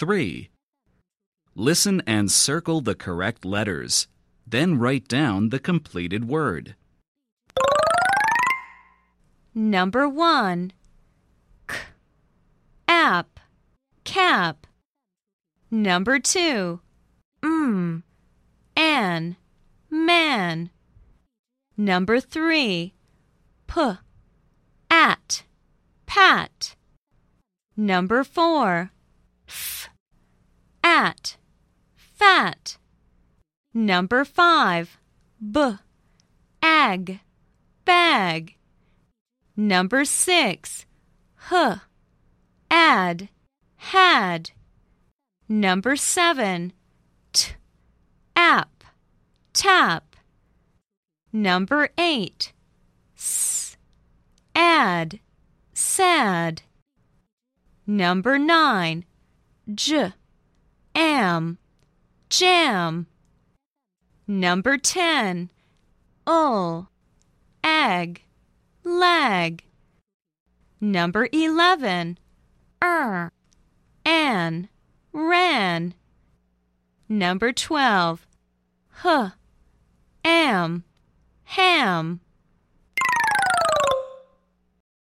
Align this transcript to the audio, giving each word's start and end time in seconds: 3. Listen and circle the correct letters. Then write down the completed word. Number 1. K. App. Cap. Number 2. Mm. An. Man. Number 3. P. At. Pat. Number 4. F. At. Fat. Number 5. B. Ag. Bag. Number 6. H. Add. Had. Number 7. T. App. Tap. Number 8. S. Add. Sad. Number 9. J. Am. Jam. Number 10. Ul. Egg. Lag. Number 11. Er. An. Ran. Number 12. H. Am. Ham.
3. 0.00 0.48
Listen 1.54 2.02
and 2.06 2.32
circle 2.32 2.80
the 2.80 2.94
correct 2.94 3.44
letters. 3.44 4.08
Then 4.46 4.78
write 4.78 5.06
down 5.06 5.50
the 5.50 5.58
completed 5.58 6.26
word. 6.26 6.74
Number 9.54 10.08
1. 10.08 10.72
K. 11.68 11.76
App. 12.88 13.40
Cap. 14.04 14.66
Number 15.70 16.18
2. 16.18 16.80
Mm. 17.42 18.02
An. 18.74 19.36
Man. 19.90 20.70
Number 21.76 22.20
3. 22.20 22.94
P. 23.66 23.92
At. 24.90 25.42
Pat. 26.06 26.74
Number 27.76 28.24
4. 28.24 28.92
F. 31.00 31.06
At. 31.06 31.36
Fat. 31.94 32.76
Number 33.72 34.22
5. 34.26 34.98
B. 35.40 35.76
Ag. 36.62 37.20
Bag. 37.86 38.56
Number 39.56 40.04
6. 40.04 40.86
H. 41.50 41.78
Add. 42.70 43.28
Had. 43.76 44.50
Number 45.48 45.96
7. 45.96 46.74
T. 47.32 47.52
App. 48.36 48.84
Tap. 49.54 50.16
Number 51.32 51.88
8. 51.96 52.52
S. 53.16 53.78
Add. 54.54 55.18
Sad. 55.72 56.60
Number 57.86 58.38
9. 58.38 59.06
J. 59.74 60.12
Am. 60.94 61.58
Jam. 62.28 63.06
Number 64.26 64.78
10. 64.78 65.50
Ul. 66.26 66.88
Egg. 67.64 68.22
Lag. 68.84 69.62
Number 70.80 71.28
11. 71.32 72.18
Er. 72.82 73.32
An. 74.04 74.68
Ran. 75.12 75.94
Number 77.08 77.52
12. 77.52 78.26
H. 79.04 79.32
Am. 80.24 80.84
Ham. 81.44 82.20